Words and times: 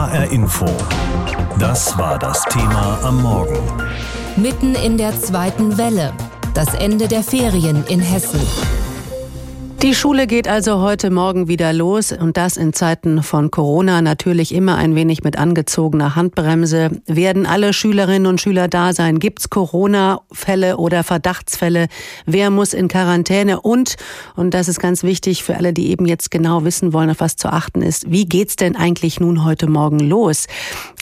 HR 0.00 0.32
Info. 0.32 0.64
Das 1.58 1.98
war 1.98 2.18
das 2.18 2.42
Thema 2.46 2.98
am 3.02 3.20
Morgen. 3.20 3.58
Mitten 4.34 4.74
in 4.74 4.96
der 4.96 5.20
zweiten 5.20 5.76
Welle. 5.76 6.14
Das 6.54 6.72
Ende 6.72 7.06
der 7.06 7.22
Ferien 7.22 7.84
in 7.84 8.00
Hessen. 8.00 8.40
Die 9.82 9.94
Schule 9.94 10.26
geht 10.26 10.46
also 10.46 10.82
heute 10.82 11.08
Morgen 11.10 11.48
wieder 11.48 11.72
los 11.72 12.12
und 12.12 12.36
das 12.36 12.58
in 12.58 12.74
Zeiten 12.74 13.22
von 13.22 13.50
Corona 13.50 14.02
natürlich 14.02 14.54
immer 14.54 14.76
ein 14.76 14.94
wenig 14.94 15.24
mit 15.24 15.38
angezogener 15.38 16.14
Handbremse. 16.16 17.00
Werden 17.06 17.46
alle 17.46 17.72
Schülerinnen 17.72 18.26
und 18.26 18.42
Schüler 18.42 18.68
da 18.68 18.92
sein? 18.92 19.18
Gibt's 19.18 19.48
Corona-Fälle 19.48 20.76
oder 20.76 21.02
Verdachtsfälle? 21.02 21.88
Wer 22.26 22.50
muss 22.50 22.74
in 22.74 22.88
Quarantäne? 22.88 23.62
Und, 23.62 23.96
und 24.36 24.52
das 24.52 24.68
ist 24.68 24.80
ganz 24.80 25.02
wichtig 25.02 25.42
für 25.44 25.56
alle, 25.56 25.72
die 25.72 25.88
eben 25.88 26.04
jetzt 26.04 26.30
genau 26.30 26.62
wissen 26.64 26.92
wollen, 26.92 27.08
auf 27.08 27.20
was 27.20 27.36
zu 27.36 27.48
achten 27.48 27.80
ist, 27.80 28.10
wie 28.10 28.26
geht's 28.26 28.56
denn 28.56 28.76
eigentlich 28.76 29.18
nun 29.18 29.46
heute 29.46 29.66
Morgen 29.66 29.98
los? 29.98 30.46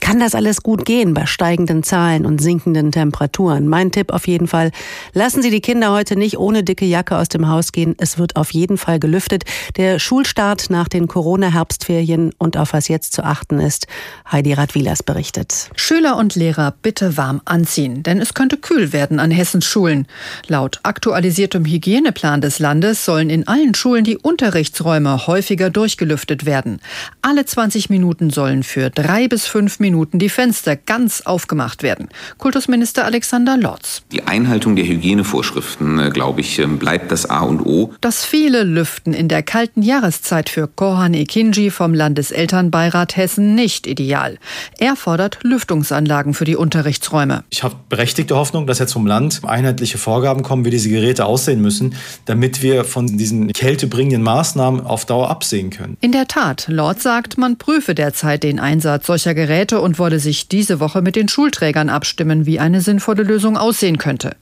Kann 0.01 0.21
das 0.21 0.35
alles 0.35 0.63
gut 0.63 0.85
gehen 0.85 1.13
bei 1.15 1.27
steigenden 1.27 1.83
Zahlen 1.83 2.25
und 2.25 2.41
sinkenden 2.41 2.93
Temperaturen? 2.93 3.67
Mein 3.69 3.91
Tipp 3.91 4.13
auf 4.13 4.29
jeden 4.29 4.47
Fall, 4.47 4.71
lassen 5.13 5.43
Sie 5.43 5.51
die 5.51 5.61
Kinder 5.61 5.93
heute 5.93 6.17
nicht 6.17 6.39
ohne 6.39 6.63
dicke 6.63 6.87
Jacke 6.87 7.19
aus 7.19 7.29
dem 7.29 7.49
Haus 7.49 7.73
gehen. 7.73 7.95
Es 7.99 8.19
wird 8.19 8.37
auf 8.37 8.53
jeden 8.53 8.68
jeden 8.69 8.77
Fall 8.77 8.99
gelüftet. 8.99 9.45
Der 9.79 9.99
Schulstart 9.99 10.69
nach 10.69 10.89
den 10.89 11.09
Corona-Herbstferien 11.09 12.33
und 12.37 12.59
auf 12.59 12.75
was 12.75 12.89
jetzt 12.89 13.15
zu 13.15 13.25
achten 13.25 13.61
ist, 13.61 13.87
Heidi 14.31 14.53
Radwilas 14.53 15.03
berichtet. 15.03 15.71
Schüler 15.75 16.17
und 16.19 16.35
Lehrer 16.35 16.75
bitte 16.83 17.17
warm 17.17 17.41
anziehen, 17.47 18.03
denn 18.03 18.21
es 18.21 18.35
könnte 18.35 18.59
kühl 18.59 18.93
werden 18.93 19.21
an 19.21 19.31
Hessens 19.31 19.65
Schulen. 19.65 20.07
Laut 20.49 20.81
aktualisiertem 20.83 21.65
Hygieneplan 21.65 22.43
des 22.43 22.59
Landes 22.59 23.07
sollen 23.07 23.31
in 23.31 23.49
allen 23.49 23.75
Schulen 23.75 24.05
die 24.05 24.19
Unterrichtsräume 24.19 25.27
häufiger 25.27 25.71
durchgelüftet 25.71 26.45
werden. 26.45 26.81
Alle 27.23 27.47
20 27.47 27.89
Minuten 27.89 28.29
sollen 28.29 28.65
für 28.65 28.91
drei 28.91 29.29
bis 29.29 29.47
fünf 29.47 29.81
Minuten 29.81 30.19
die 30.19 30.29
Fenster 30.29 30.77
ganz 30.77 31.23
aufgemacht 31.23 31.83
werden. 31.83 32.09
Kultusminister 32.37 33.07
Alexander 33.07 33.57
Lotz. 33.57 34.03
Die 34.13 34.25
Einhaltung 34.25 34.77
der 34.77 34.85
Hygienevorschriften, 34.85 35.99
äh, 35.99 36.11
glaube 36.11 36.43
ich, 36.43 36.59
ähm, 36.59 36.79
bleibt 36.79 37.11
das 37.11 37.25
A 37.31 37.41
und 37.41 37.65
O. 37.65 37.95
Das 38.03 38.27
viele 38.27 38.58
Viele 38.59 38.71
lüften 38.73 39.15
in 39.15 39.29
der 39.29 39.45
kalten 39.45 39.83
Jahreszeit 39.83 40.49
für 40.49 40.67
Korhan 40.67 41.15
Ekinji 41.15 41.71
vom 41.71 41.95
Landeselternbeirat 41.95 43.17
Hessen 43.17 43.55
nicht 43.55 43.87
ideal. 43.87 44.37
Er 44.81 44.97
fordert 44.97 45.39
Lüftungsanlagen 45.45 46.35
für 46.35 46.45
die 46.45 46.57
Unterrichtsräume. 46.57 47.45
Ich 47.51 47.63
habe 47.63 47.77
berechtigte 47.89 48.35
Hoffnung, 48.35 48.67
dass 48.67 48.81
jetzt 48.81 48.95
vom 48.95 49.07
Land 49.07 49.43
einheitliche 49.45 49.97
Vorgaben 49.97 50.43
kommen, 50.43 50.65
wie 50.65 50.71
diese 50.71 50.89
Geräte 50.89 51.25
aussehen 51.25 51.61
müssen, 51.61 51.95
damit 52.25 52.61
wir 52.61 52.85
von 52.85 53.07
diesen 53.07 53.53
kältebringenden 53.53 54.25
Maßnahmen 54.25 54.85
auf 54.85 55.05
Dauer 55.05 55.31
absehen 55.31 55.71
können. 55.71 55.97
In 56.01 56.11
der 56.11 56.27
Tat, 56.27 56.67
Lord 56.67 57.01
sagt, 57.01 57.39
man 57.39 57.59
prüfe 57.59 57.95
derzeit 57.95 58.43
den 58.43 58.59
Einsatz 58.59 59.07
solcher 59.07 59.35
Geräte 59.35 59.81
und 59.81 60.01
wolle 60.01 60.19
sich 60.19 60.49
diese 60.49 60.81
Woche 60.81 61.01
mit 61.01 61.15
den 61.15 61.29
Schulträgern 61.29 61.91
abstimmen, 61.91 62.45
wie 62.45 62.59
eine 62.59 62.81
sinnvolle 62.81 63.23
Lösung 63.23 63.57
aussehen 63.57 63.99
könnte. 63.99 64.35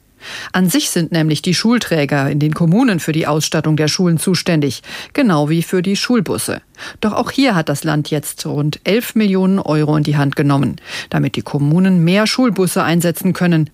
An 0.52 0.68
sich 0.68 0.90
sind 0.90 1.12
nämlich 1.12 1.42
die 1.42 1.54
Schulträger 1.54 2.30
in 2.30 2.38
den 2.38 2.54
Kommunen 2.54 3.00
für 3.00 3.12
die 3.12 3.26
Ausstattung 3.26 3.76
der 3.76 3.88
Schulen 3.88 4.18
zuständig, 4.18 4.82
genau 5.12 5.48
wie 5.48 5.62
für 5.62 5.82
die 5.82 5.96
Schulbusse. 5.96 6.62
Doch 7.00 7.12
auch 7.12 7.30
hier 7.30 7.54
hat 7.54 7.68
das 7.68 7.84
Land 7.84 8.10
jetzt 8.10 8.44
rund 8.46 8.80
11 8.84 9.14
Millionen 9.14 9.58
Euro 9.58 9.96
in 9.96 10.04
die 10.04 10.16
Hand 10.16 10.36
genommen, 10.36 10.76
damit 11.10 11.36
die 11.36 11.42
Kommunen 11.42 12.04
mehr 12.04 12.26
Schulbusse 12.26 12.82
einsetzen 12.82 13.32
können. 13.32 13.70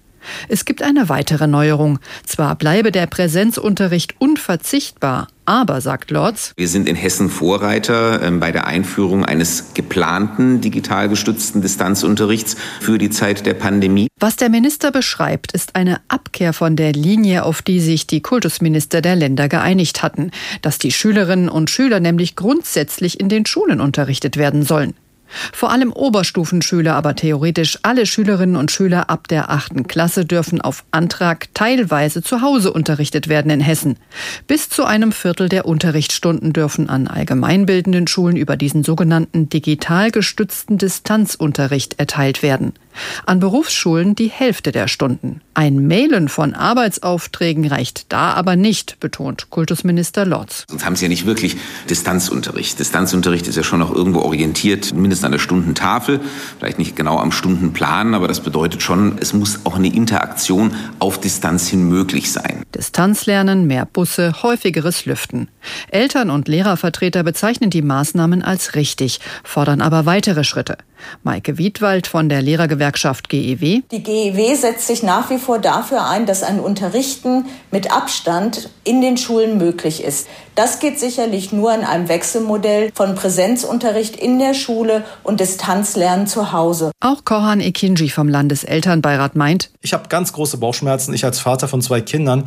Es 0.48 0.65
gibt 0.65 0.83
eine 0.83 1.09
weitere 1.09 1.47
Neuerung. 1.47 1.98
Zwar 2.25 2.57
bleibe 2.57 2.93
der 2.93 3.07
Präsenzunterricht 3.07 4.15
unverzichtbar, 4.20 5.29
aber, 5.45 5.81
sagt 5.81 6.11
Lorz, 6.11 6.53
wir 6.57 6.69
sind 6.69 6.89
in 6.89 6.97
Hessen 6.97 7.29
Vorreiter 7.29 8.23
ähm, 8.23 8.41
bei 8.41 8.53
der 8.53 8.67
Einführung 8.67 9.25
eines 9.25 9.75
geplanten 9.75 10.61
digital 10.61 11.09
gestützten 11.09 11.62
Distanzunterrichts 11.62 12.57
für 12.81 12.98
die 12.98 13.11
Zeit 13.11 13.45
der 13.47 13.55
Pandemie. 13.55 14.09
Was 14.20 14.37
der 14.37 14.51
Minister 14.51 14.93
beschreibt, 14.93 15.53
ist 15.53 15.75
eine 15.75 16.01
Abkehr 16.09 16.53
von 16.53 16.77
der 16.77 16.92
Linie, 16.92 17.45
auf 17.45 17.63
die 17.63 17.80
sich 17.80 18.07
die 18.07 18.20
Kultusminister 18.20 19.01
der 19.01 19.17
Länder 19.17 19.48
geeinigt 19.48 20.03
hatten, 20.03 20.30
dass 20.63 20.79
die 20.79 20.92
Schülerinnen 20.92 21.48
und 21.48 21.70
Schüler 21.70 22.01
nämlich 22.01 22.36
grundsätzlich 22.36 23.19
in 23.19 23.29
den 23.29 23.47
Schulen 23.47 23.80
unterrichtet 23.80 24.36
werden 24.36 24.63
sollen. 24.63 24.95
Vor 25.53 25.70
allem 25.70 25.93
Oberstufenschüler, 25.93 26.95
aber 26.95 27.15
theoretisch 27.15 27.79
alle 27.83 28.07
Schülerinnen 28.07 28.57
und 28.57 28.70
Schüler 28.70 29.11
ab 29.11 29.29
der 29.29 29.51
achten 29.51 29.87
Klasse 29.87 30.25
dürfen 30.25 30.61
auf 30.61 30.85
Antrag 30.91 31.48
teilweise 31.55 32.23
zu 32.23 32.43
Hause 32.43 32.73
unterrichtet 32.73 33.29
werden 33.29 33.51
in 33.51 33.61
Hessen. 33.61 33.97
Bis 34.47 34.69
zu 34.69 34.85
einem 34.85 35.13
Viertel 35.13 35.48
der 35.48 35.67
Unterrichtsstunden 35.67 36.53
dürfen 36.53 36.89
an 36.89 37.09
allgemeinbildenden 37.09 38.07
Schulen 38.07 38.37
über 38.37 38.57
diesen 38.57 38.85
sogenannten 38.85 39.48
digital 39.48 40.11
gestützten 40.11 40.79
Distanzunterricht 40.79 41.98
erteilt 41.98 42.42
werden. 42.42 42.73
An 43.27 43.41
Berufsschulen 43.41 44.14
die 44.14 44.29
Hälfte 44.29 44.73
der 44.73 44.89
Stunden. 44.89 45.41
Ein 45.55 45.86
Mailen 45.86 46.29
von 46.29 46.55
Arbeitsaufträgen 46.55 47.67
reicht 47.67 48.13
da 48.13 48.33
aber 48.33 48.57
nicht, 48.57 49.01
betont 49.01 49.51
Kultusminister 49.51 50.25
Lotz. 50.25 50.64
Sonst 50.69 50.85
haben 50.85 50.97
Sie 50.97 51.05
ja 51.05 51.08
nicht 51.08 51.27
wirklich 51.27 51.57
Distanzunterricht. 51.91 52.79
Distanzunterricht 52.79 53.48
ist 53.48 53.57
ja 53.57 53.63
schon 53.63 53.80
noch 53.80 53.95
irgendwo 53.95 54.20
orientiert, 54.20 54.95
mindestens 54.95 55.25
an 55.25 55.33
der 55.33 55.39
Stundentafel, 55.39 56.20
vielleicht 56.58 56.79
nicht 56.79 56.97
genau 56.97 57.19
am 57.19 57.33
Stundenplan, 57.33 58.14
aber 58.14 58.29
das 58.29 58.41
bedeutet 58.41 58.83
schon, 58.83 59.19
es 59.20 59.33
muss 59.33 59.61
auch 59.64 59.77
eine 59.77 59.92
Interaktion 59.92 60.74
auf 60.98 61.20
Distanz 61.20 61.69
hin 61.69 61.89
möglich 61.89 62.33
sein. 62.33 62.63
Distanzlernen, 62.74 63.67
mehr 63.67 63.86
Busse, 63.86 64.42
häufigeres 64.42 65.05
Lüften. 65.05 65.48
Eltern 65.91 66.30
und 66.30 66.48
Lehrervertreter 66.48 67.23
bezeichnen 67.23 67.70
die 67.70 67.83
Maßnahmen 67.83 68.42
als 68.42 68.74
richtig, 68.74 69.20
fordern 69.45 69.80
aber 69.83 70.07
weitere 70.07 70.45
Schritte. 70.45 70.79
Maike 71.24 71.59
Wiedwald 71.59 72.07
von 72.07 72.29
der 72.29 72.42
Lehrergewerkschaft 72.42 72.82
GEW. 72.91 73.83
Die 73.91 74.03
GEW 74.03 74.55
setzt 74.57 74.87
sich 74.87 75.03
nach 75.03 75.31
wie 75.31 75.39
vor 75.39 75.59
dafür 75.59 76.07
ein, 76.07 76.27
dass 76.27 76.43
ein 76.43 76.59
Unterrichten 76.59 77.47
mit 77.70 77.93
Abstand 77.93 78.70
in 78.85 79.01
den 79.01 79.17
Schulen 79.17 79.59
möglich 79.59 80.03
ist. 80.03 80.27
Das 80.55 80.81
geht 80.81 80.98
sicherlich 80.98 81.53
nur 81.53 81.75
in 81.75 81.83
einem 81.85 82.09
Wechselmodell 82.09 82.91
von 82.95 83.15
Präsenzunterricht 83.15 84.17
in 84.17 84.39
der 84.39 84.55
Schule 84.55 85.05
und 85.23 85.41
Distanzlernen 85.41 86.27
zu 86.27 86.53
Hause. 86.53 86.91
Auch 87.01 87.25
Korhan 87.25 87.61
Ekinji 87.61 88.11
vom 88.11 88.29
Landeselternbeirat 88.29 89.37
meint, 89.37 89.71
ich 89.81 89.92
habe 89.92 90.09
ganz 90.09 90.33
große 90.33 90.59
Bauchschmerzen, 90.59 91.15
ich 91.15 91.25
als 91.25 91.41
Vater 91.41 91.69
von 91.69 91.81
zwei 91.81 92.01
Kindern 92.01 92.45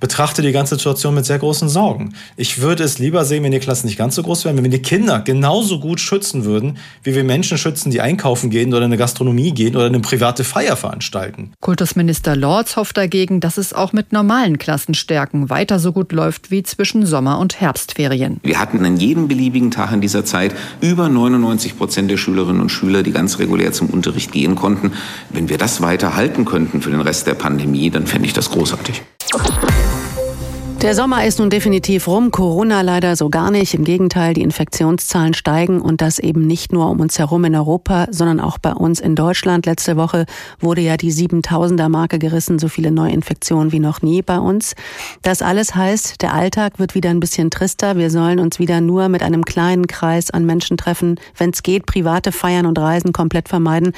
betrachte 0.00 0.42
die 0.42 0.52
ganze 0.52 0.76
Situation 0.76 1.14
mit 1.14 1.26
sehr 1.26 1.38
großen 1.38 1.68
Sorgen. 1.68 2.14
Ich 2.36 2.60
würde 2.60 2.84
es 2.84 2.98
lieber 2.98 3.24
sehen, 3.24 3.44
wenn 3.44 3.52
die 3.52 3.58
Klassen 3.58 3.86
nicht 3.86 3.98
ganz 3.98 4.14
so 4.14 4.22
groß 4.22 4.44
wären, 4.44 4.56
wenn 4.56 4.64
wir 4.64 4.70
die 4.70 4.82
Kinder 4.82 5.20
genauso 5.20 5.80
gut 5.80 6.00
schützen 6.00 6.44
würden, 6.44 6.78
wie 7.02 7.14
wir 7.14 7.24
Menschen 7.24 7.58
schützen, 7.58 7.90
die 7.90 8.00
einkaufen 8.00 8.50
gehen 8.50 8.70
oder 8.70 8.78
in 8.78 8.84
eine 8.84 8.96
Gastronomie 8.96 9.52
gehen 9.52 9.76
oder 9.76 9.86
eine 9.86 10.00
private 10.00 10.44
Feier 10.44 10.76
veranstalten. 10.76 11.52
Kultusminister 11.60 12.36
Lorz 12.36 12.76
hofft 12.76 12.96
dagegen, 12.96 13.40
dass 13.40 13.58
es 13.58 13.72
auch 13.72 13.92
mit 13.92 14.12
normalen 14.12 14.58
Klassenstärken 14.58 15.50
weiter 15.50 15.78
so 15.78 15.92
gut 15.92 16.12
läuft 16.12 16.50
wie 16.50 16.62
zwischen 16.62 17.06
Sommer- 17.06 17.38
und 17.38 17.60
Herbstferien. 17.60 18.40
Wir 18.42 18.58
hatten 18.58 18.84
an 18.84 18.96
jedem 18.96 19.28
beliebigen 19.28 19.70
Tag 19.70 19.92
in 19.92 20.00
dieser 20.00 20.24
Zeit 20.24 20.54
über 20.80 21.08
99 21.08 21.76
Prozent 21.76 22.10
der 22.10 22.16
Schülerinnen 22.16 22.60
und 22.60 22.70
Schüler, 22.70 23.02
die 23.02 23.12
ganz 23.12 23.38
regulär 23.38 23.72
zum 23.72 23.88
Unterricht 23.90 24.32
gehen 24.32 24.54
konnten. 24.54 24.92
Wenn 25.30 25.48
wir 25.48 25.58
das 25.58 25.80
weiter 25.80 26.14
halten 26.14 26.44
könnten 26.44 26.82
für 26.82 26.90
den 26.90 27.00
Rest 27.00 27.26
der 27.26 27.34
Pandemie, 27.34 27.90
dann 27.90 28.06
fände 28.06 28.26
ich 28.26 28.32
das 28.32 28.50
großartig. 28.50 29.02
Der 30.80 30.94
Sommer 30.94 31.26
ist 31.26 31.40
nun 31.40 31.50
definitiv 31.50 32.06
rum, 32.06 32.30
Corona 32.30 32.82
leider 32.82 33.16
so 33.16 33.30
gar 33.30 33.50
nicht. 33.50 33.74
Im 33.74 33.82
Gegenteil, 33.82 34.32
die 34.32 34.42
Infektionszahlen 34.42 35.34
steigen 35.34 35.80
und 35.80 36.00
das 36.00 36.20
eben 36.20 36.46
nicht 36.46 36.72
nur 36.72 36.88
um 36.88 37.00
uns 37.00 37.18
herum 37.18 37.44
in 37.44 37.56
Europa, 37.56 38.06
sondern 38.12 38.38
auch 38.38 38.58
bei 38.58 38.72
uns 38.72 39.00
in 39.00 39.16
Deutschland. 39.16 39.66
Letzte 39.66 39.96
Woche 39.96 40.24
wurde 40.60 40.80
ja 40.80 40.96
die 40.96 41.12
7000er 41.12 41.88
Marke 41.88 42.20
gerissen, 42.20 42.60
so 42.60 42.68
viele 42.68 42.92
Neuinfektionen 42.92 43.72
wie 43.72 43.80
noch 43.80 44.02
nie 44.02 44.22
bei 44.22 44.38
uns. 44.38 44.76
Das 45.22 45.42
alles 45.42 45.74
heißt, 45.74 46.22
der 46.22 46.32
Alltag 46.32 46.78
wird 46.78 46.94
wieder 46.94 47.10
ein 47.10 47.18
bisschen 47.18 47.50
trister. 47.50 47.96
Wir 47.96 48.08
sollen 48.08 48.38
uns 48.38 48.60
wieder 48.60 48.80
nur 48.80 49.08
mit 49.08 49.24
einem 49.24 49.44
kleinen 49.44 49.88
Kreis 49.88 50.30
an 50.30 50.46
Menschen 50.46 50.76
treffen. 50.76 51.18
Wenn 51.36 51.50
es 51.50 51.64
geht, 51.64 51.86
private 51.86 52.30
Feiern 52.30 52.66
und 52.66 52.78
Reisen 52.78 53.12
komplett 53.12 53.48
vermeiden. 53.48 53.94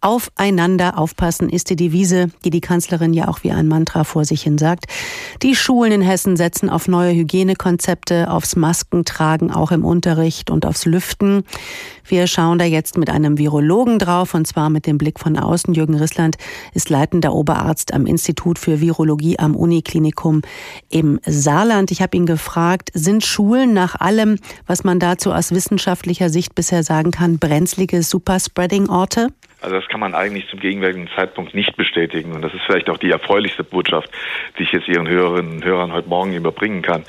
Aufeinander 0.00 0.98
aufpassen 0.98 1.50
ist 1.50 1.68
die 1.68 1.76
Devise, 1.76 2.30
die 2.42 2.50
die 2.50 2.62
Kanzlerin 2.62 3.12
ja 3.12 3.28
auch 3.28 3.42
wie 3.42 3.52
ein 3.52 3.68
Mantra 3.68 4.04
vor 4.04 4.24
sich 4.24 4.40
hin 4.42 4.56
sagt. 4.56 4.86
Die 5.42 5.54
Schulen 5.54 5.92
in 5.92 6.00
Hessen 6.00 6.21
Hessen 6.22 6.36
setzen 6.36 6.70
auf 6.70 6.86
neue 6.86 7.12
Hygienekonzepte, 7.14 8.30
aufs 8.30 8.54
Maskentragen 8.54 9.50
auch 9.50 9.72
im 9.72 9.84
Unterricht 9.84 10.50
und 10.52 10.64
aufs 10.64 10.84
Lüften. 10.84 11.42
Wir 12.04 12.28
schauen 12.28 12.60
da 12.60 12.64
jetzt 12.64 12.96
mit 12.96 13.10
einem 13.10 13.38
Virologen 13.38 13.98
drauf 13.98 14.32
und 14.34 14.46
zwar 14.46 14.70
mit 14.70 14.86
dem 14.86 14.98
Blick 14.98 15.18
von 15.18 15.36
außen. 15.36 15.74
Jürgen 15.74 15.96
Rissland 15.96 16.36
ist 16.74 16.90
leitender 16.90 17.34
Oberarzt 17.34 17.92
am 17.92 18.06
Institut 18.06 18.60
für 18.60 18.80
Virologie 18.80 19.40
am 19.40 19.56
Uniklinikum 19.56 20.42
im 20.90 21.18
Saarland. 21.26 21.90
Ich 21.90 22.00
habe 22.00 22.16
ihn 22.16 22.26
gefragt, 22.26 22.90
sind 22.94 23.24
Schulen 23.24 23.72
nach 23.72 23.98
allem, 23.98 24.36
was 24.68 24.84
man 24.84 25.00
dazu 25.00 25.32
aus 25.32 25.50
wissenschaftlicher 25.50 26.30
Sicht 26.30 26.54
bisher 26.54 26.84
sagen 26.84 27.10
kann, 27.10 27.38
brenzlige 27.38 28.00
Superspreading-Orte? 28.04 29.26
Also 29.62 29.76
das 29.76 29.86
kann 29.88 30.00
man 30.00 30.14
eigentlich 30.14 30.48
zum 30.48 30.58
gegenwärtigen 30.58 31.08
Zeitpunkt 31.14 31.54
nicht 31.54 31.76
bestätigen. 31.76 32.32
Und 32.32 32.42
das 32.42 32.52
ist 32.52 32.62
vielleicht 32.66 32.90
auch 32.90 32.98
die 32.98 33.10
erfreulichste 33.10 33.62
Botschaft, 33.62 34.10
die 34.58 34.64
ich 34.64 34.72
jetzt 34.72 34.88
Ihren 34.88 35.08
Hörerinnen 35.08 35.52
und 35.52 35.64
Hörern 35.64 35.92
heute 35.92 36.08
Morgen 36.08 36.34
überbringen 36.34 36.82
kann. 36.82 37.04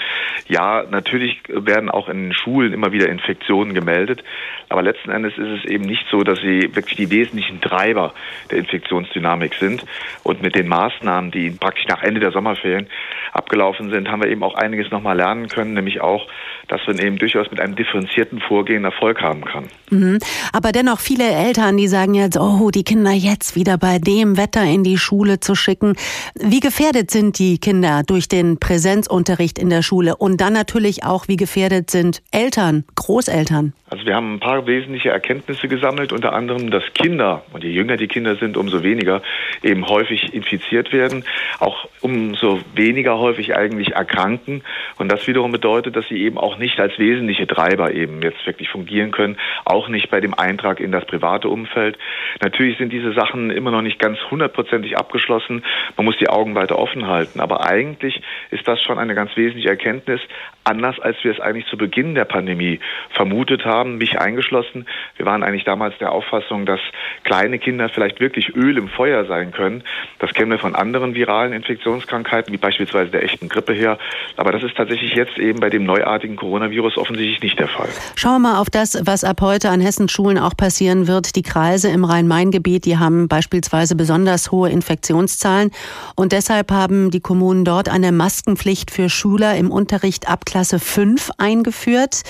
Ja, 0.48 0.84
natürlich 0.90 1.42
werden 1.48 1.90
auch 1.90 2.10
in 2.10 2.32
Schulen 2.34 2.72
immer 2.72 2.92
wieder 2.92 3.10
Infektionen 3.10 3.74
gemeldet. 3.74 4.24
Aber 4.70 4.84
letzten 4.84 5.10
Endes 5.10 5.38
ist 5.38 5.64
es 5.64 5.66
eben 5.66 5.86
nicht 5.86 6.06
so, 6.12 6.22
dass 6.22 6.40
sie 6.40 6.76
wirklich 6.76 6.96
die 6.96 7.10
wesentlichen 7.10 7.60
Treiber 7.60 8.14
der 8.52 8.60
Infektionsdynamik 8.60 9.56
sind. 9.56 9.84
Und 10.24 10.42
mit 10.44 10.56
den 10.56 10.68
Maßnahmen, 10.68 11.32
die 11.32 11.50
praktisch 11.50 11.88
nach 11.88 12.04
Ende 12.04 12.20
der 12.20 12.32
Sommerferien 12.32 12.88
abgelaufen 13.34 13.90
sind, 13.90 14.10
haben 14.10 14.22
wir 14.22 14.30
eben 14.30 14.44
auch 14.44 14.56
einiges 14.56 14.92
nochmal 14.92 15.18
lernen 15.18 15.48
können, 15.48 15.74
nämlich 15.74 16.02
auch, 16.02 16.28
dass 16.68 16.82
man 16.88 17.00
eben 17.00 17.18
durchaus 17.18 17.50
mit 17.52 17.60
einem 17.60 17.76
differenzierten 17.76 18.40
Vorgehen 18.40 18.86
Erfolg 18.86 19.22
haben 19.22 19.44
kann. 19.44 19.66
Mhm. 19.90 20.20
Aber 20.54 20.72
dennoch 20.72 21.00
viele 21.00 21.30
Eltern, 21.30 21.78
die 21.78 21.88
sagen 21.88 22.14
jetzt, 22.14 22.38
oh, 22.40 22.70
die 22.72 22.84
Kinder 22.84 23.12
jetzt 23.12 23.56
wieder 23.56 23.78
bei 23.78 24.00
dem 24.00 24.38
Wetter 24.38 24.64
in 24.64 24.84
die 24.84 24.98
Schule 24.98 25.40
zu 25.40 25.56
schicken. 25.56 25.96
Wie 26.36 26.60
gefährdet 26.60 27.12
sind 27.12 27.40
die 27.40 27.58
Kinder 27.58 28.04
durch 28.06 28.28
den 28.28 28.60
Präsenzunterricht 28.60 29.60
in 29.60 29.70
der 29.70 29.82
Schule? 29.82 30.16
Und 30.16 30.40
dann 30.42 30.54
natürlich 30.54 31.04
auch, 31.04 31.28
wie 31.28 31.38
gefährdet 31.38 31.90
sind 31.90 32.22
Eltern, 32.32 32.86
Großeltern? 32.96 33.74
Also 33.90 34.08
wir 34.08 34.16
haben 34.16 34.34
ein 34.34 34.40
paar 34.40 34.66
wesentliche 34.66 35.10
Erkenntnisse 35.10 35.68
gesammelt, 35.68 36.12
unter 36.14 36.34
anderem, 36.34 36.72
dass 36.72 36.84
Kinder, 36.96 37.44
und 37.54 37.64
je 37.64 37.70
jünger 37.70 37.96
die 37.96 38.08
Kinder 38.08 38.36
sind, 38.38 38.58
umso 38.58 38.82
weniger 38.82 39.22
eben 39.62 39.88
häufig 39.88 40.34
infiziert 40.34 40.92
werden, 40.92 41.24
auch 41.60 41.88
umso 42.02 42.60
weniger 42.74 43.20
häufig 43.24 43.56
eigentlich 43.56 43.94
erkranken. 43.94 44.64
Und 44.98 45.12
das 45.12 45.26
wiederum 45.28 45.52
bedeutet, 45.52 45.96
dass 45.96 46.08
sie 46.08 46.22
eben 46.22 46.38
auch 46.38 46.58
nicht 46.58 46.80
als 46.80 47.00
wesentliche 47.00 47.48
Treiber 47.48 47.92
eben 47.92 48.22
jetzt 48.22 48.46
wirklich 48.46 48.70
fungieren 48.70 49.12
können, 49.12 49.38
auch 49.66 49.88
nicht 49.88 50.12
bei 50.12 50.20
dem 50.20 50.34
Eintrag 50.34 50.80
in 50.80 50.92
das 50.92 51.06
private 51.06 51.50
Umfeld. 51.50 51.98
Natürlich 52.42 52.78
sind 52.78 52.94
diese 52.94 53.14
Sachen 53.14 53.50
immer 53.50 53.72
noch 53.72 53.82
nicht 53.82 54.00
ganz 54.00 54.20
hundertprozentig 54.30 54.98
abgeschlossen. 54.98 55.64
Man 55.98 56.06
muss 56.06 56.18
die 56.18 56.30
Augen 56.30 56.56
weiter 56.56 56.78
offen 56.78 57.08
halten. 57.08 57.40
Aber 57.40 57.66
eigentlich 57.66 58.22
ist 58.52 58.68
das 58.68 58.82
schon 58.82 59.00
eine 59.00 59.16
ganz 59.16 59.36
wesentliche 59.36 59.70
Erkenntnis, 59.70 60.22
anders 60.64 61.00
als 61.00 61.18
wir 61.24 61.32
es 61.32 61.40
eigentlich 61.40 61.68
zu 61.68 61.78
Beginn 61.78 62.16
der 62.16 62.26
Pandemie 62.26 62.80
vermutet 63.10 63.66
haben, 63.66 63.98
mich 63.98 64.20
eingeschlossen. 64.20 64.86
Wir 65.18 65.26
waren 65.26 65.44
eigentlich 65.44 65.64
damals 65.64 65.98
der 65.98 66.12
Auffassung, 66.12 66.66
dass 66.66 66.80
kleine 67.24 67.60
Kinder 67.60 67.90
vielleicht 67.90 68.20
wirklich 68.20 68.56
Öl 68.56 68.78
im 68.78 68.88
Feuer 68.88 69.26
sein 69.26 69.52
können. 69.52 69.84
Das 70.20 70.34
kennen 70.34 70.52
wir 70.52 70.60
von 70.60 70.76
anderen 70.76 71.16
viralen 71.16 71.54
Infektionskrankheiten, 71.54 72.54
wie 72.54 72.58
beispielsweise 72.58 73.12
der 73.14 73.24
echten 73.24 73.50
Grippe 73.50 73.74
her. 73.74 73.98
Aber 74.38 74.52
das 74.52 74.64
ist 74.64 74.76
tatsächlich 74.76 75.14
jetzt 75.14 75.38
eben 75.38 75.60
bei 75.60 75.70
dem 75.70 75.86
neuartigen 75.86 76.36
Coronavirus 76.36 76.98
offensichtlich 76.98 77.42
nicht 77.42 77.60
der 77.60 77.68
Fall. 77.68 77.90
Schauen 78.16 78.42
wir 78.42 78.50
mal 78.50 78.60
auf 78.60 78.70
das, 78.70 79.00
was 79.06 79.24
ab 79.24 79.42
heute 79.42 79.70
an 79.70 79.82
Hessens 79.82 80.12
Schulen 80.12 80.38
auch 80.38 80.58
passieren 80.58 81.08
wird. 81.08 81.36
Die 81.36 81.42
Kreise 81.42 81.90
im 81.90 82.04
Rhein-Main-Gebiet, 82.04 82.86
die 82.86 82.98
haben 82.98 83.28
beispielsweise 83.28 83.96
besonders 83.96 84.52
hohe 84.52 84.70
Infektionszahlen. 84.70 85.72
Und 86.16 86.32
deshalb 86.32 86.72
haben 86.72 87.12
die 87.12 87.22
Kommunen 87.22 87.66
dort 87.66 87.90
eine 87.90 88.12
Maskenpflicht 88.12 88.92
für 88.92 89.10
Schüler 89.10 89.56
im 89.56 89.72
Unterricht 89.72 90.30
ab 90.30 90.46
Klasse 90.46 90.80
5 90.80 91.32
eingeführt. 91.38 92.22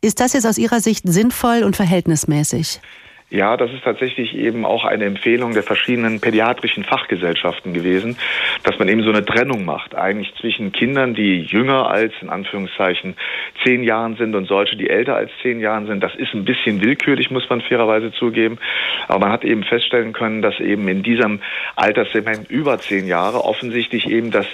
Ist 0.00 0.20
das 0.20 0.32
jetzt 0.32 0.46
aus 0.46 0.58
Ihrer 0.58 0.80
Sicht 0.80 1.04
sinnvoll 1.06 1.62
und 1.62 1.76
verhältnismäßig? 1.76 2.80
Ja, 3.32 3.56
das 3.56 3.72
ist 3.72 3.82
tatsächlich 3.82 4.36
eben 4.36 4.66
auch 4.66 4.84
eine 4.84 5.06
Empfehlung 5.06 5.54
der 5.54 5.62
verschiedenen 5.62 6.20
pädiatrischen 6.20 6.84
Fachgesellschaften 6.84 7.72
gewesen, 7.72 8.18
dass 8.62 8.78
man 8.78 8.88
eben 8.88 9.02
so 9.02 9.08
eine 9.08 9.24
Trennung 9.24 9.64
macht, 9.64 9.94
eigentlich 9.94 10.34
zwischen 10.38 10.70
Kindern, 10.70 11.14
die 11.14 11.40
jünger 11.40 11.88
als 11.88 12.12
in 12.20 12.28
Anführungszeichen 12.28 13.16
zehn 13.64 13.84
Jahren 13.84 14.16
sind 14.16 14.34
und 14.34 14.48
solche, 14.48 14.76
die 14.76 14.90
älter 14.90 15.16
als 15.16 15.30
zehn 15.40 15.60
Jahren 15.60 15.86
sind. 15.86 16.02
Das 16.02 16.14
ist 16.14 16.34
ein 16.34 16.44
bisschen 16.44 16.82
willkürlich, 16.82 17.30
muss 17.30 17.48
man 17.48 17.62
fairerweise 17.62 18.12
zugeben. 18.12 18.58
Aber 19.08 19.20
man 19.20 19.32
hat 19.32 19.44
eben 19.44 19.64
feststellen 19.64 20.12
können, 20.12 20.42
dass 20.42 20.60
eben 20.60 20.86
in 20.88 21.02
diesem 21.02 21.40
Alterssegment 21.74 22.50
über 22.50 22.80
zehn 22.80 23.06
Jahre 23.06 23.46
offensichtlich 23.46 24.10
eben 24.10 24.30
das 24.30 24.46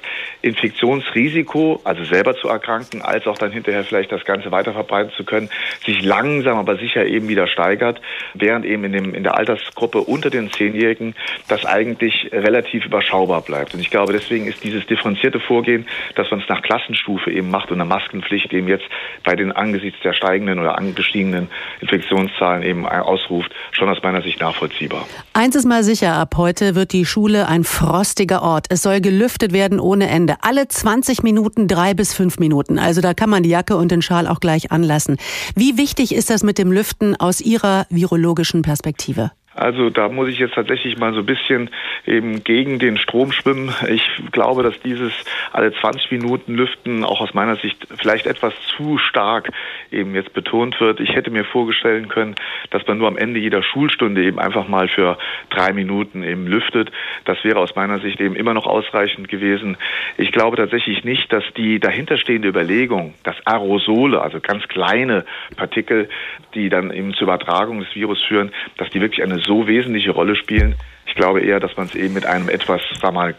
Infektionsrisiko, 0.42 1.80
also 1.82 2.04
selber 2.04 2.36
zu 2.36 2.46
erkranken, 2.46 3.02
als 3.02 3.26
auch 3.26 3.38
dann 3.38 3.50
hinterher 3.50 3.82
vielleicht 3.82 4.12
das 4.12 4.24
Ganze 4.24 4.52
weiter 4.52 4.72
verbreiten 4.72 5.10
zu 5.16 5.24
können, 5.24 5.50
sich 5.84 6.00
langsam 6.04 6.58
aber 6.58 6.76
sicher 6.76 7.04
eben 7.06 7.26
wieder 7.26 7.48
steigert, 7.48 8.00
während 8.34 8.67
eben 8.68 8.84
in, 8.84 8.92
dem, 8.92 9.14
in 9.14 9.22
der 9.22 9.36
Altersgruppe 9.36 10.00
unter 10.00 10.30
den 10.30 10.50
Zehnjährigen 10.50 11.14
das 11.48 11.64
eigentlich 11.64 12.30
relativ 12.32 12.84
überschaubar 12.84 13.42
bleibt. 13.42 13.74
Und 13.74 13.80
ich 13.80 13.90
glaube, 13.90 14.12
deswegen 14.12 14.46
ist 14.46 14.62
dieses 14.62 14.86
differenzierte 14.86 15.40
Vorgehen, 15.40 15.86
dass 16.14 16.30
man 16.30 16.40
es 16.40 16.48
nach 16.48 16.62
Klassenstufe 16.62 17.30
eben 17.30 17.50
macht 17.50 17.70
und 17.70 17.80
eine 17.80 17.88
Maskenpflicht 17.88 18.52
eben 18.52 18.68
jetzt 18.68 18.84
bei 19.24 19.34
den 19.36 19.52
angesichts 19.52 20.00
der 20.02 20.12
steigenden 20.12 20.58
oder 20.58 20.78
angestiegenen 20.78 21.48
Infektionszahlen 21.80 22.62
eben 22.62 22.86
ausruft, 22.86 23.52
schon 23.72 23.88
aus 23.88 24.02
meiner 24.02 24.22
Sicht 24.22 24.40
nachvollziehbar. 24.40 25.06
Eins 25.32 25.56
ist 25.56 25.66
mal 25.66 25.82
sicher, 25.82 26.14
ab 26.14 26.34
heute 26.36 26.74
wird 26.74 26.92
die 26.92 27.04
Schule 27.04 27.48
ein 27.48 27.64
frostiger 27.64 28.42
Ort. 28.42 28.66
Es 28.70 28.82
soll 28.82 29.00
gelüftet 29.00 29.52
werden 29.52 29.80
ohne 29.80 30.08
Ende. 30.08 30.36
Alle 30.42 30.68
20 30.68 31.22
Minuten 31.22 31.68
drei 31.68 31.94
bis 31.94 32.14
fünf 32.14 32.38
Minuten. 32.38 32.78
Also 32.78 33.00
da 33.00 33.14
kann 33.14 33.30
man 33.30 33.42
die 33.42 33.50
Jacke 33.50 33.76
und 33.76 33.90
den 33.90 34.02
Schal 34.02 34.26
auch 34.26 34.40
gleich 34.40 34.72
anlassen. 34.72 35.16
Wie 35.54 35.76
wichtig 35.76 36.14
ist 36.14 36.30
das 36.30 36.42
mit 36.42 36.58
dem 36.58 36.72
Lüften 36.72 37.16
aus 37.16 37.40
Ihrer 37.40 37.86
virologischen 37.90 38.57
Perspektive? 38.62 39.30
Also 39.58 39.90
da 39.90 40.08
muss 40.08 40.28
ich 40.28 40.38
jetzt 40.38 40.54
tatsächlich 40.54 40.98
mal 40.98 41.12
so 41.12 41.20
ein 41.20 41.26
bisschen 41.26 41.70
eben 42.06 42.44
gegen 42.44 42.78
den 42.78 42.96
Strom 42.96 43.32
schwimmen. 43.32 43.74
Ich 43.88 44.02
glaube, 44.30 44.62
dass 44.62 44.80
dieses 44.82 45.12
alle 45.52 45.72
20 45.72 46.12
Minuten 46.12 46.54
Lüften 46.54 47.04
auch 47.04 47.20
aus 47.20 47.34
meiner 47.34 47.56
Sicht 47.56 47.88
vielleicht 47.98 48.26
etwas 48.26 48.54
zu 48.76 48.98
stark 48.98 49.50
eben 49.90 50.14
jetzt 50.14 50.32
betont 50.32 50.80
wird. 50.80 51.00
Ich 51.00 51.16
hätte 51.16 51.32
mir 51.32 51.44
vorstellen 51.44 52.08
können, 52.08 52.36
dass 52.70 52.86
man 52.86 52.98
nur 52.98 53.08
am 53.08 53.16
Ende 53.16 53.40
jeder 53.40 53.64
Schulstunde 53.64 54.22
eben 54.22 54.38
einfach 54.38 54.68
mal 54.68 54.86
für 54.86 55.18
drei 55.50 55.72
Minuten 55.72 56.22
eben 56.22 56.46
lüftet. 56.46 56.92
Das 57.24 57.42
wäre 57.42 57.58
aus 57.58 57.74
meiner 57.74 57.98
Sicht 57.98 58.20
eben 58.20 58.36
immer 58.36 58.54
noch 58.54 58.66
ausreichend 58.66 59.28
gewesen. 59.28 59.76
Ich 60.16 60.30
glaube 60.30 60.56
tatsächlich 60.56 61.02
nicht, 61.02 61.32
dass 61.32 61.44
die 61.56 61.80
dahinterstehende 61.80 62.48
Überlegung, 62.48 63.14
dass 63.24 63.34
Aerosole, 63.44 64.20
also 64.22 64.38
ganz 64.38 64.68
kleine 64.68 65.24
Partikel, 65.56 66.08
die 66.54 66.68
dann 66.68 66.92
eben 66.92 67.12
zur 67.14 67.24
Übertragung 67.26 67.80
des 67.80 67.92
Virus 67.96 68.22
führen, 68.22 68.52
dass 68.76 68.88
die 68.90 69.00
wirklich 69.00 69.22
eine 69.22 69.40
so 69.48 69.66
wesentliche 69.66 70.12
Rolle 70.12 70.36
spielen. 70.36 70.76
Ich 71.06 71.14
glaube 71.14 71.40
eher, 71.40 71.58
dass 71.58 71.76
man 71.76 71.86
es 71.86 71.94
eben 71.94 72.14
mit 72.14 72.26
einem 72.26 72.48
etwas, 72.50 72.82
sag 73.00 73.14
mal, 73.14 73.34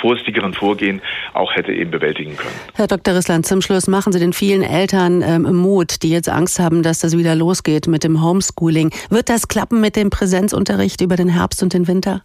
vorsichtigeren 0.00 0.54
Vorgehen 0.54 1.02
auch 1.34 1.54
hätte 1.54 1.72
eben 1.72 1.90
bewältigen 1.90 2.36
können. 2.36 2.54
Herr 2.74 2.86
Dr. 2.86 3.16
Rissland, 3.16 3.44
zum 3.44 3.60
Schluss 3.60 3.88
machen 3.88 4.12
Sie 4.12 4.20
den 4.20 4.32
vielen 4.32 4.62
Eltern 4.62 5.22
ähm, 5.22 5.42
Mut, 5.42 6.02
die 6.04 6.10
jetzt 6.10 6.28
Angst 6.28 6.60
haben, 6.60 6.82
dass 6.82 7.00
das 7.00 7.18
wieder 7.18 7.34
losgeht 7.34 7.88
mit 7.88 8.04
dem 8.04 8.22
Homeschooling. 8.22 8.92
Wird 9.10 9.28
das 9.28 9.48
klappen 9.48 9.80
mit 9.80 9.96
dem 9.96 10.10
Präsenzunterricht 10.10 11.00
über 11.00 11.16
den 11.16 11.28
Herbst 11.28 11.62
und 11.62 11.74
den 11.74 11.88
Winter? 11.88 12.22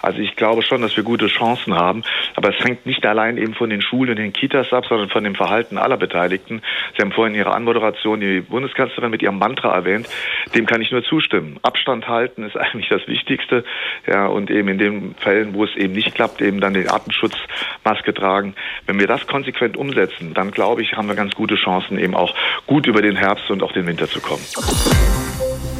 Also 0.00 0.18
ich 0.20 0.36
glaube 0.36 0.62
schon, 0.62 0.82
dass 0.82 0.96
wir 0.96 1.04
gute 1.04 1.26
Chancen 1.26 1.74
haben. 1.74 2.02
Aber 2.34 2.50
es 2.50 2.64
hängt 2.64 2.86
nicht 2.86 3.04
allein 3.06 3.38
eben 3.38 3.54
von 3.54 3.70
den 3.70 3.82
Schulen 3.82 4.10
und 4.10 4.16
den 4.16 4.32
Kitas 4.32 4.72
ab, 4.72 4.86
sondern 4.86 5.08
von 5.08 5.24
dem 5.24 5.34
Verhalten 5.34 5.78
aller 5.78 5.96
Beteiligten. 5.96 6.62
Sie 6.96 7.02
haben 7.02 7.12
vorhin 7.12 7.34
in 7.34 7.40
Ihrer 7.40 7.54
Anmoderation 7.54 8.20
die 8.20 8.40
Bundeskanzlerin 8.40 9.10
mit 9.10 9.22
ihrem 9.22 9.38
Mantra 9.38 9.74
erwähnt. 9.74 10.08
Dem 10.54 10.66
kann 10.66 10.80
ich 10.80 10.90
nur 10.90 11.02
zustimmen. 11.04 11.58
Abstand 11.62 12.08
halten 12.08 12.44
ist 12.44 12.56
eigentlich 12.56 12.88
das 12.88 13.06
Wichtigste. 13.06 13.64
Ja, 14.06 14.26
und 14.26 14.50
eben 14.50 14.68
in 14.68 14.78
den 14.78 15.14
Fällen, 15.16 15.54
wo 15.54 15.64
es 15.64 15.74
eben 15.76 15.94
nicht 15.94 16.14
klappt, 16.14 16.40
eben 16.40 16.60
dann 16.60 16.74
den 16.74 16.88
Atemschutzmaske 16.90 18.14
tragen. 18.14 18.54
Wenn 18.86 18.98
wir 18.98 19.06
das 19.06 19.26
konsequent 19.26 19.76
umsetzen, 19.76 20.34
dann 20.34 20.50
glaube 20.50 20.82
ich, 20.82 20.94
haben 20.94 21.08
wir 21.08 21.14
ganz 21.14 21.34
gute 21.34 21.56
Chancen, 21.56 21.98
eben 21.98 22.14
auch 22.14 22.34
gut 22.66 22.86
über 22.86 23.02
den 23.02 23.16
Herbst 23.16 23.50
und 23.50 23.62
auch 23.62 23.72
den 23.72 23.86
Winter 23.86 24.08
zu 24.08 24.20
kommen. 24.20 24.44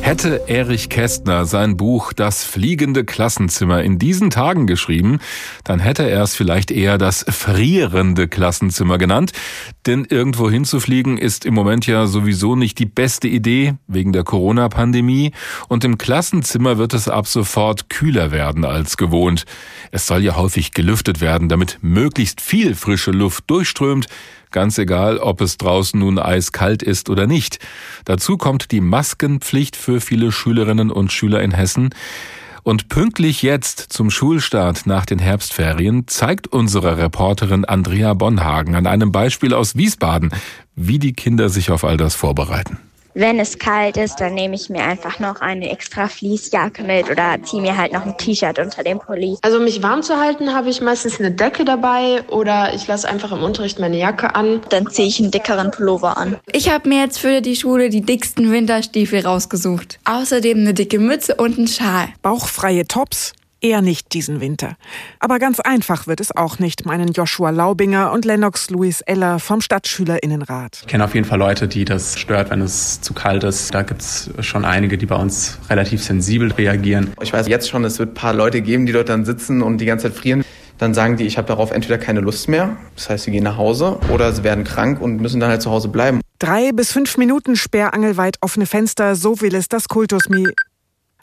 Hätte 0.09 0.49
Erich 0.49 0.88
Kästner 0.88 1.45
sein 1.45 1.77
Buch 1.77 2.15
Das 2.15 2.43
fliegende 2.43 3.05
Klassenzimmer 3.05 3.83
in 3.83 3.99
diesen 3.99 4.31
Tagen 4.31 4.67
geschrieben, 4.67 5.19
dann 5.65 5.81
hätte 5.81 6.09
er 6.09 6.23
es 6.23 6.35
vielleicht 6.35 6.71
eher 6.71 6.97
das 6.97 7.27
frierende 7.29 8.27
Klassenzimmer 8.27 8.97
genannt. 8.97 9.33
Denn 9.85 10.07
irgendwo 10.09 10.49
hinzufliegen 10.49 11.19
ist 11.19 11.45
im 11.45 11.53
Moment 11.53 11.87
ja 11.87 12.07
sowieso 12.07 12.57
nicht 12.57 12.79
die 12.79 12.87
beste 12.87 13.29
Idee 13.29 13.75
wegen 13.87 14.15
der 14.15 14.25
Corona-Pandemie. 14.25 15.33
Und 15.69 15.85
im 15.85 15.99
Klassenzimmer 15.99 16.79
wird 16.79 16.95
es 16.95 17.11
ab 17.11 17.27
sofort 17.27 17.91
kühler 17.91 18.31
werden 18.31 18.65
als 18.65 18.97
gewohnt. 18.97 19.45
Es 19.91 20.07
soll 20.07 20.25
ja 20.25 20.37
häufig 20.37 20.73
gelüftet 20.73 21.21
werden, 21.21 21.50
damit 21.50 21.81
möglichst 21.83 22.41
viel 22.41 22.75
frische 22.75 23.11
Luft 23.11 23.45
durchströmt 23.50 24.07
ganz 24.50 24.78
egal, 24.78 25.19
ob 25.19 25.40
es 25.40 25.57
draußen 25.57 25.99
nun 25.99 26.19
eiskalt 26.19 26.83
ist 26.83 27.11
oder 27.11 27.26
nicht. 27.26 27.59
Dazu 28.05 28.37
kommt 28.37 28.71
die 28.73 28.81
Maskenpflicht 28.81 29.76
für 29.76 30.00
viele 30.00 30.33
Schülerinnen 30.33 30.90
und 30.90 31.12
Schüler 31.12 31.43
in 31.43 31.52
Hessen. 31.52 31.90
Und 32.62 32.88
pünktlich 32.88 33.43
jetzt 33.43 33.78
zum 33.78 34.11
Schulstart 34.11 34.87
nach 34.87 35.07
den 35.07 35.19
Herbstferien 35.19 36.07
zeigt 36.07 36.49
unsere 36.49 36.99
Reporterin 36.99 37.64
Andrea 37.64 38.14
Bonhagen 38.14 38.75
an 38.75 38.87
einem 38.87 39.12
Beispiel 39.12 39.55
aus 39.55 39.76
Wiesbaden, 39.76 40.33
wie 40.75 40.99
die 40.99 41.12
Kinder 41.12 41.49
sich 41.49 41.71
auf 41.71 41.85
all 41.85 41.97
das 41.97 42.14
vorbereiten. 42.14 42.78
Wenn 43.15 43.41
es 43.41 43.59
kalt 43.59 43.97
ist, 43.97 44.17
dann 44.17 44.35
nehme 44.35 44.55
ich 44.55 44.69
mir 44.71 44.85
einfach 44.85 45.19
noch 45.19 45.41
eine 45.41 45.71
extra 45.71 46.09
Fließjacke 46.09 46.83
mit 46.83 47.11
oder 47.11 47.37
ziehe 47.43 47.62
mir 47.62 47.77
halt 47.77 47.93
noch 47.93 48.05
ein 48.05 48.17
T-Shirt 48.17 48.59
unter 48.59 48.85
dem 48.85 48.99
Pulli. 48.99 49.37
Also 49.43 49.59
um 49.59 49.65
mich 49.65 49.83
warm 49.83 50.03
zu 50.03 50.19
halten, 50.19 50.55
habe 50.55 50.69
ich 50.69 50.81
meistens 50.81 51.19
eine 51.19 51.31
Decke 51.31 51.65
dabei 51.65 52.23
oder 52.29 52.75
ich 52.75 52.87
lasse 52.87 53.09
einfach 53.09 53.33
im 53.33 53.43
Unterricht 53.43 53.79
meine 53.79 53.99
Jacke 53.99 54.35
an. 54.35 54.61
Dann 54.69 54.88
ziehe 54.91 55.09
ich 55.09 55.21
einen 55.21 55.31
dickeren 55.31 55.71
Pullover 55.71 56.17
an. 56.17 56.37
Ich 56.53 56.71
habe 56.71 56.88
mir 56.88 57.03
jetzt 57.03 57.19
für 57.19 57.41
die 57.41 57.57
Schule 57.57 57.88
die 57.88 58.03
dicksten 58.03 58.53
Winterstiefel 58.53 59.27
rausgesucht. 59.27 59.99
Außerdem 60.05 60.59
eine 60.59 60.75
dicke 60.75 60.99
Mütze 60.99 61.35
und 61.35 61.59
einen 61.59 61.69
Schal. 61.69 62.09
Bauchfreie 62.23 62.87
Tops 62.87 63.33
Eher 63.61 63.83
nicht 63.83 64.12
diesen 64.12 64.41
Winter. 64.41 64.77
Aber 65.19 65.38
ganz 65.38 65.59
einfach 65.59 66.07
wird 66.07 66.21
es 66.21 66.35
auch 66.35 66.59
nicht, 66.59 66.87
meinen 66.87 67.12
Joshua 67.12 67.50
Laubinger 67.50 68.12
und 68.12 68.25
Lennox 68.25 68.71
Louis 68.71 69.00
Eller 69.00 69.41
vom 69.41 69.61
Stadtschülerinnenrat. 69.61 70.79
Ich 70.83 70.87
kenne 70.87 71.05
auf 71.05 71.15
jeden 71.15 71.27
Fall 71.27 71.38
Leute, 71.38 71.67
die 71.67 71.85
das 71.85 72.19
stört, 72.19 72.50
wenn 72.50 72.61
es 72.61 73.00
zu 73.00 73.15
kalt 73.15 73.43
ist. 73.43 73.75
Da 73.75 73.83
gibt 73.83 74.00
es 74.03 74.31
schon 74.41 74.65
einige, 74.65 74.97
die 74.97 75.07
bei 75.07 75.17
uns 75.17 75.59
relativ 75.69 76.03
sensibel 76.03 76.53
reagieren. 76.53 77.12
Ich 77.21 77.33
weiß 77.33 77.49
jetzt 77.49 77.69
schon, 77.69 77.85
es 77.85 77.99
wird 77.99 78.11
ein 78.12 78.15
paar 78.15 78.35
Leute 78.35 78.62
geben, 78.62 78.87
die 78.87 78.93
dort 78.93 79.09
dann 79.09 79.25
sitzen 79.25 79.62
und 79.62 79.79
die 79.79 79.87
ganze 79.87 80.09
Zeit 80.09 80.17
frieren. 80.17 80.45
Dann 80.79 80.95
sagen 80.95 81.17
die, 81.17 81.27
ich 81.27 81.37
habe 81.37 81.49
darauf 81.49 81.73
entweder 81.73 81.99
keine 81.99 82.21
Lust 82.21 82.49
mehr, 82.49 82.77
das 82.95 83.11
heißt, 83.11 83.25
sie 83.25 83.33
gehen 83.33 83.43
nach 83.43 83.57
Hause, 83.57 83.99
oder 84.12 84.33
sie 84.33 84.45
werden 84.45 84.62
krank 84.62 85.00
und 85.00 85.21
müssen 85.21 85.41
dann 85.41 85.50
halt 85.50 85.61
zu 85.61 85.73
Hause 85.73 85.88
bleiben. 85.88 86.21
Drei 86.38 86.71
bis 86.71 86.93
fünf 86.93 87.17
Minuten 87.17 87.57
sperrangelweit 87.57 88.37
offene 88.41 88.65
Fenster, 88.65 89.17
so 89.17 89.41
will 89.41 89.57
es 89.57 89.67
das 89.67 89.88
Kultusmi 89.88 90.47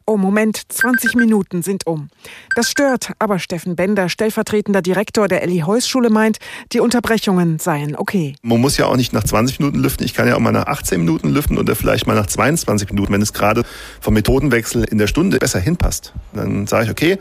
Oh, 0.07 0.17
Moment, 0.17 0.61
20 0.71 1.15
Minuten 1.15 1.63
sind 1.63 1.87
um. 1.87 2.09
Das 2.55 2.69
stört, 2.69 3.13
aber 3.17 3.39
Steffen 3.39 3.75
Bender, 3.75 4.07
stellvertretender 4.07 4.83
Direktor 4.83 5.27
der 5.27 5.41
Elli 5.41 5.63
Heuss 5.65 5.87
Schule, 5.87 6.11
meint, 6.11 6.37
die 6.73 6.79
Unterbrechungen 6.79 7.57
seien 7.57 7.95
okay. 7.95 8.35
Man 8.43 8.61
muss 8.61 8.77
ja 8.77 8.85
auch 8.85 8.97
nicht 8.97 9.13
nach 9.13 9.23
20 9.23 9.59
Minuten 9.59 9.79
lüften. 9.79 10.05
Ich 10.05 10.13
kann 10.13 10.27
ja 10.27 10.35
auch 10.35 10.39
mal 10.39 10.51
nach 10.51 10.67
18 10.67 10.99
Minuten 10.99 11.29
lüften 11.29 11.57
oder 11.57 11.75
vielleicht 11.75 12.05
mal 12.05 12.13
nach 12.13 12.27
22 12.27 12.89
Minuten, 12.89 13.13
wenn 13.13 13.21
es 13.23 13.33
gerade 13.33 13.63
vom 13.99 14.13
Methodenwechsel 14.13 14.83
in 14.83 14.99
der 14.99 15.07
Stunde 15.07 15.39
besser 15.39 15.59
hinpasst. 15.59 16.13
Dann 16.33 16.67
sage 16.67 16.85
ich, 16.85 16.91
okay, 16.91 17.17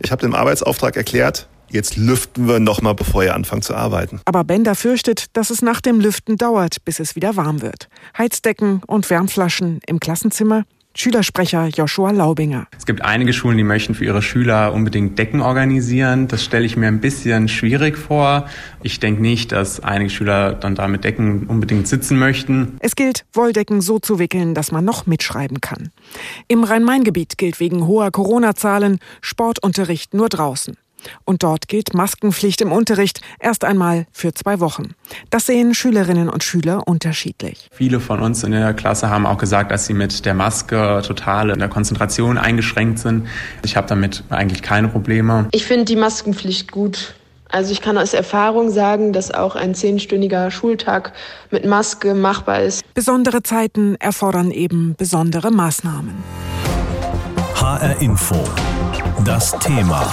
ich 0.00 0.12
habe 0.12 0.20
den 0.20 0.34
Arbeitsauftrag 0.34 0.94
erklärt, 0.94 1.48
Jetzt 1.68 1.96
lüften 1.96 2.46
wir 2.46 2.60
nochmal, 2.60 2.94
bevor 2.94 3.24
ihr 3.24 3.34
anfangt 3.34 3.64
zu 3.64 3.74
arbeiten. 3.74 4.20
Aber 4.24 4.44
Bender 4.44 4.76
fürchtet, 4.76 5.36
dass 5.36 5.50
es 5.50 5.62
nach 5.62 5.80
dem 5.80 5.98
Lüften 5.98 6.36
dauert, 6.36 6.84
bis 6.84 7.00
es 7.00 7.16
wieder 7.16 7.34
warm 7.34 7.60
wird. 7.60 7.88
Heizdecken 8.16 8.82
und 8.86 9.10
Wärmflaschen 9.10 9.80
im 9.86 9.98
Klassenzimmer 9.98 10.64
Schülersprecher 10.98 11.66
Joshua 11.66 12.10
Laubinger. 12.10 12.66
Es 12.76 12.86
gibt 12.86 13.02
einige 13.02 13.32
Schulen, 13.32 13.58
die 13.58 13.64
möchten 13.64 13.94
für 13.94 14.06
ihre 14.06 14.22
Schüler 14.22 14.72
unbedingt 14.72 15.18
Decken 15.18 15.42
organisieren. 15.42 16.26
Das 16.26 16.42
stelle 16.42 16.64
ich 16.64 16.76
mir 16.76 16.88
ein 16.88 17.00
bisschen 17.00 17.48
schwierig 17.48 17.98
vor. 17.98 18.48
Ich 18.82 18.98
denke 18.98 19.20
nicht, 19.20 19.52
dass 19.52 19.80
einige 19.80 20.10
Schüler 20.10 20.54
dann 20.54 20.74
da 20.74 20.88
mit 20.88 21.04
Decken 21.04 21.46
unbedingt 21.46 21.86
sitzen 21.86 22.18
möchten. 22.18 22.78
Es 22.80 22.96
gilt, 22.96 23.26
Wolldecken 23.34 23.82
so 23.82 23.98
zu 23.98 24.18
wickeln, 24.18 24.54
dass 24.54 24.72
man 24.72 24.84
noch 24.84 25.06
mitschreiben 25.06 25.60
kann. 25.60 25.90
Im 26.48 26.64
Rhein-Main-Gebiet 26.64 27.36
gilt 27.36 27.60
wegen 27.60 27.86
hoher 27.86 28.10
Corona-Zahlen 28.10 28.98
Sportunterricht 29.20 30.14
nur 30.14 30.30
draußen. 30.30 30.76
Und 31.24 31.42
dort 31.42 31.68
gilt 31.68 31.94
Maskenpflicht 31.94 32.60
im 32.60 32.72
Unterricht 32.72 33.20
erst 33.38 33.64
einmal 33.64 34.06
für 34.12 34.34
zwei 34.34 34.60
Wochen. 34.60 34.94
Das 35.30 35.46
sehen 35.46 35.74
Schülerinnen 35.74 36.28
und 36.28 36.44
Schüler 36.44 36.86
unterschiedlich. 36.86 37.68
Viele 37.72 38.00
von 38.00 38.20
uns 38.20 38.42
in 38.42 38.52
der 38.52 38.74
Klasse 38.74 39.10
haben 39.10 39.26
auch 39.26 39.38
gesagt, 39.38 39.70
dass 39.70 39.86
sie 39.86 39.94
mit 39.94 40.24
der 40.24 40.34
Maske 40.34 41.02
total 41.06 41.50
in 41.50 41.58
der 41.58 41.68
Konzentration 41.68 42.38
eingeschränkt 42.38 42.98
sind. 42.98 43.28
Ich 43.64 43.76
habe 43.76 43.86
damit 43.86 44.24
eigentlich 44.30 44.62
keine 44.62 44.88
Probleme. 44.88 45.48
Ich 45.52 45.64
finde 45.64 45.84
die 45.84 45.96
Maskenpflicht 45.96 46.72
gut. 46.72 47.14
Also 47.48 47.70
ich 47.70 47.80
kann 47.80 47.96
aus 47.96 48.12
Erfahrung 48.12 48.70
sagen, 48.70 49.12
dass 49.12 49.30
auch 49.30 49.54
ein 49.54 49.74
zehnstündiger 49.74 50.50
Schultag 50.50 51.12
mit 51.50 51.64
Maske 51.64 52.14
machbar 52.14 52.62
ist. 52.62 52.82
Besondere 52.94 53.42
Zeiten 53.42 53.94
erfordern 53.96 54.50
eben 54.50 54.94
besondere 54.96 55.52
Maßnahmen. 55.52 56.14
HR 57.54 58.00
Info. 58.00 58.42
Das 59.24 59.56
Thema. 59.58 60.12